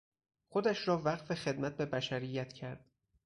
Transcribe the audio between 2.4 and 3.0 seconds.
کرد.